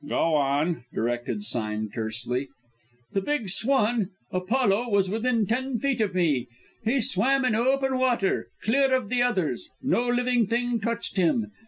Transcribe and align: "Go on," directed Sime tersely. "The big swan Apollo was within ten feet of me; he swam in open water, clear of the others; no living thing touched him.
"Go 0.09 0.33
on," 0.33 0.85
directed 0.91 1.43
Sime 1.43 1.87
tersely. 1.93 2.47
"The 3.13 3.21
big 3.21 3.49
swan 3.49 4.09
Apollo 4.31 4.89
was 4.89 5.11
within 5.11 5.45
ten 5.45 5.77
feet 5.77 6.01
of 6.01 6.15
me; 6.15 6.47
he 6.83 6.99
swam 6.99 7.45
in 7.45 7.53
open 7.53 7.99
water, 7.99 8.47
clear 8.63 8.95
of 8.95 9.09
the 9.09 9.21
others; 9.21 9.69
no 9.79 10.07
living 10.07 10.47
thing 10.47 10.79
touched 10.79 11.17
him. 11.17 11.51